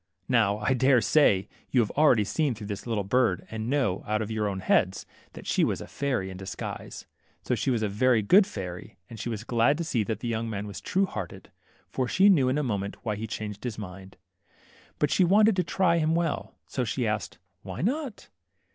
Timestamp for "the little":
2.65-3.03